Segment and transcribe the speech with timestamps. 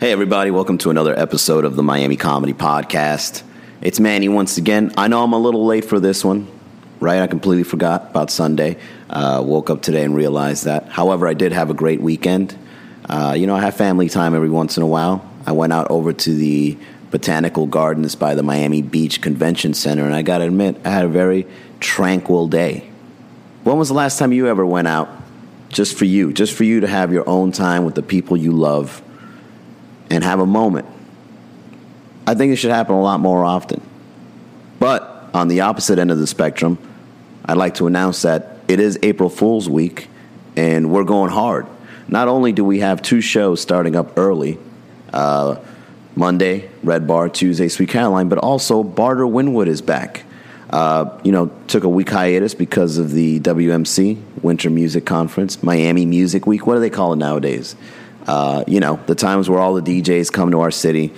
[0.00, 3.42] Hey, everybody, welcome to another episode of the Miami Comedy Podcast.
[3.80, 4.92] It's Manny once again.
[4.96, 6.46] I know I'm a little late for this one,
[7.00, 7.20] right?
[7.20, 8.78] I completely forgot about Sunday.
[9.10, 10.86] Uh, woke up today and realized that.
[10.86, 12.56] However, I did have a great weekend.
[13.08, 15.28] Uh, you know, I have family time every once in a while.
[15.46, 16.78] I went out over to the
[17.10, 21.08] Botanical Gardens by the Miami Beach Convention Center, and I gotta admit, I had a
[21.08, 21.44] very
[21.80, 22.88] tranquil day.
[23.64, 25.08] When was the last time you ever went out
[25.70, 28.52] just for you, just for you to have your own time with the people you
[28.52, 29.02] love?
[30.10, 30.86] And have a moment.
[32.26, 33.80] I think it should happen a lot more often.
[34.78, 36.78] But on the opposite end of the spectrum,
[37.44, 40.08] I'd like to announce that it is April Fool's Week
[40.56, 41.66] and we're going hard.
[42.08, 44.58] Not only do we have two shows starting up early
[45.12, 45.56] uh,
[46.16, 50.24] Monday, Red Bar, Tuesday, Sweet Caroline, but also Barter Wynwood is back.
[50.70, 56.04] Uh, you know, took a week hiatus because of the WMC Winter Music Conference, Miami
[56.04, 56.66] Music Week.
[56.66, 57.74] What do they call it nowadays?
[58.28, 61.14] Uh, you know, the times where all the DJs come to our city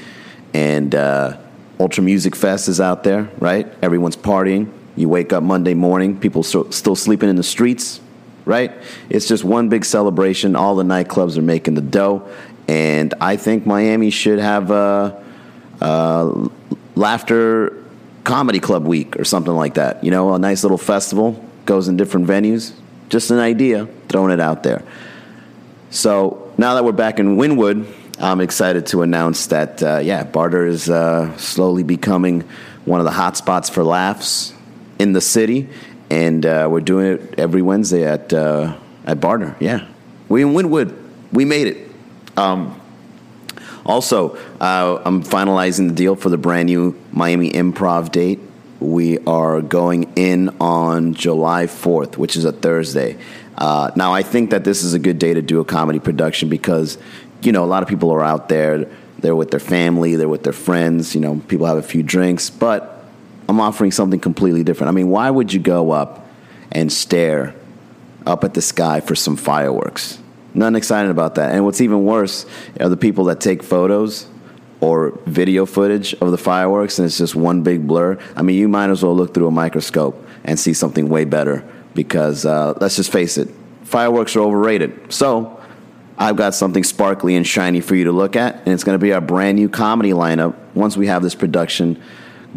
[0.55, 1.37] and uh,
[1.81, 3.67] Ultra Music Fest is out there, right?
[3.83, 4.73] Everyone's partying.
[4.95, 8.01] You wake up Monday morning, people still, still sleeping in the streets,
[8.45, 8.73] right?
[9.09, 10.55] It's just one big celebration.
[10.55, 12.29] All the nightclubs are making the dough.
[12.69, 15.21] And I think Miami should have a,
[15.81, 16.49] a
[16.95, 17.83] laughter
[18.23, 20.05] comedy club week or something like that.
[20.05, 22.73] You know, a nice little festival goes in different venues.
[23.09, 24.85] Just an idea, throwing it out there.
[25.91, 27.87] So now that we're back in Wynwood,
[28.19, 32.43] I'm excited to announce that, uh, yeah, Barter is uh, slowly becoming
[32.85, 34.53] one of the hot spots for laughs
[34.99, 35.71] in the city.
[36.11, 39.57] And uh, we're doing it every Wednesday at, uh, at Barter.
[39.59, 39.89] Yeah.
[40.29, 40.95] We in Wynwood.
[41.33, 41.91] We made it.
[42.37, 42.79] Um,
[43.87, 48.39] also, uh, I'm finalizing the deal for the brand new Miami Improv date.
[48.81, 53.19] We are going in on July 4th, which is a Thursday.
[53.59, 56.49] Uh, now, I think that this is a good day to do a comedy production
[56.49, 56.97] because,
[57.43, 58.87] you know, a lot of people are out there.
[59.19, 61.15] They're with their family, they're with their friends.
[61.15, 63.05] You know, people have a few drinks, but
[63.51, 64.89] I'm offering something completely different.
[64.89, 66.27] I mean, why would you go up
[66.73, 67.55] and stare
[68.25, 70.19] up at the sky for some fireworks?
[70.55, 71.55] Nothing excited about that.
[71.55, 72.47] And what's even worse
[72.81, 74.27] are the people that take photos
[74.81, 78.19] or video footage of the fireworks and it's just one big blur.
[78.35, 81.65] I mean, you might as well look through a microscope and see something way better
[81.95, 83.49] because uh, let's just face it,
[83.85, 85.13] fireworks are overrated.
[85.13, 85.61] So
[86.17, 89.03] I've got something sparkly and shiny for you to look at, and it's going to
[89.03, 92.01] be our brand new comedy lineup once we have this production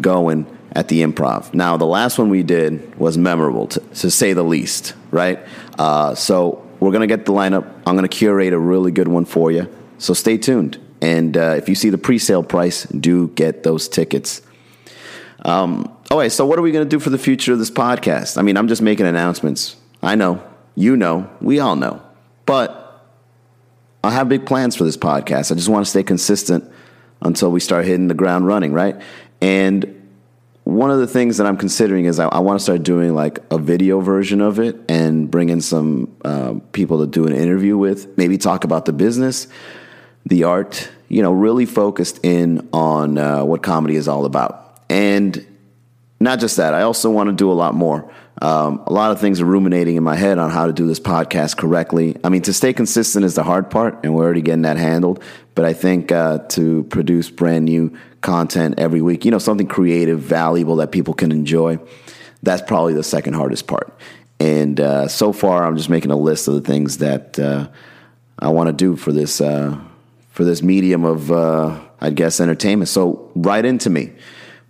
[0.00, 1.54] going at the improv.
[1.54, 5.38] Now, the last one we did was memorable, to, to say the least, right?
[5.78, 7.64] Uh, so we're going to get the lineup.
[7.86, 9.72] I'm going to curate a really good one for you.
[9.98, 10.78] So stay tuned.
[11.04, 14.40] And uh, if you see the pre sale price, do get those tickets.
[15.44, 18.38] Um, okay, so what are we going to do for the future of this podcast?
[18.38, 19.76] I mean, I'm just making announcements.
[20.02, 20.42] I know,
[20.74, 22.00] you know, we all know.
[22.46, 23.06] But
[24.02, 25.52] I have big plans for this podcast.
[25.52, 26.64] I just want to stay consistent
[27.20, 28.98] until we start hitting the ground running, right?
[29.42, 30.08] And
[30.64, 33.40] one of the things that I'm considering is I, I want to start doing like
[33.50, 37.76] a video version of it and bring in some uh, people to do an interview
[37.76, 39.48] with, maybe talk about the business,
[40.26, 44.80] the art, you know, really focused in on uh, what comedy is all about.
[44.88, 45.46] And
[46.20, 48.10] not just that, I also want to do a lot more.
[48.42, 50.98] Um, a lot of things are ruminating in my head on how to do this
[50.98, 52.16] podcast correctly.
[52.24, 55.22] I mean, to stay consistent is the hard part, and we're already getting that handled.
[55.54, 60.18] But I think uh, to produce brand new content every week, you know, something creative,
[60.18, 61.78] valuable that people can enjoy,
[62.42, 63.96] that's probably the second hardest part.
[64.40, 67.68] And uh, so far, I'm just making a list of the things that uh,
[68.38, 69.78] I want to do for this uh,
[70.34, 72.88] for this medium of, uh, I guess, entertainment.
[72.88, 74.12] So write into me,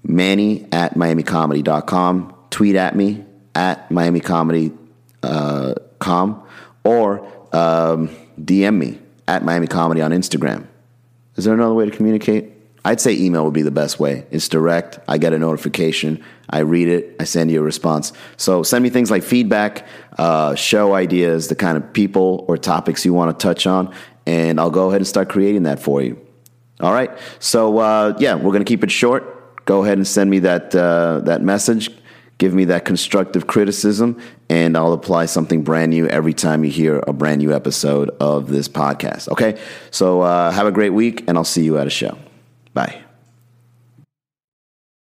[0.05, 2.35] Manny at MiamiComedy.com.
[2.51, 3.25] Tweet at me
[3.57, 4.85] at MiamiComedy.com
[5.25, 6.47] uh, com,
[6.85, 7.21] or
[7.53, 8.11] um,
[8.41, 10.67] DM me at Miami Comedy on Instagram.
[11.37, 12.53] Is there another way to communicate?
[12.85, 14.27] I'd say email would be the best way.
[14.31, 14.99] It's direct.
[15.09, 16.23] I get a notification.
[16.51, 17.17] I read it.
[17.19, 18.13] I send you a response.
[18.37, 19.89] So send me things like feedback,
[20.19, 23.95] uh, show ideas, the kind of people or topics you want to touch on,
[24.27, 26.21] and I'll go ahead and start creating that for you.
[26.81, 27.11] All right.
[27.39, 29.65] So uh, yeah, we're gonna keep it short.
[29.65, 31.91] Go ahead and send me that uh, that message.
[32.39, 37.01] Give me that constructive criticism, and I'll apply something brand new every time you hear
[37.07, 39.29] a brand new episode of this podcast.
[39.29, 39.61] Okay.
[39.93, 42.19] So uh, have a great week, and I'll see you at a show.
[42.75, 43.04] Bye.